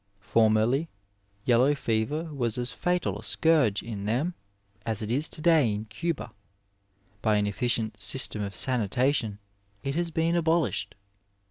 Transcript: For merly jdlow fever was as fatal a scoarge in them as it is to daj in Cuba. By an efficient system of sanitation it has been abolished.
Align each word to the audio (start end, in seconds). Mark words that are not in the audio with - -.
For 0.19 0.49
merly 0.49 0.87
jdlow 1.45 1.77
fever 1.77 2.23
was 2.33 2.57
as 2.57 2.71
fatal 2.71 3.19
a 3.19 3.23
scoarge 3.23 3.83
in 3.83 4.05
them 4.05 4.33
as 4.83 5.03
it 5.03 5.11
is 5.11 5.27
to 5.27 5.43
daj 5.43 5.75
in 5.75 5.85
Cuba. 5.85 6.31
By 7.21 7.37
an 7.37 7.45
efficient 7.45 7.99
system 7.99 8.41
of 8.41 8.55
sanitation 8.55 9.37
it 9.83 9.93
has 9.93 10.09
been 10.09 10.35
abolished. 10.35 10.95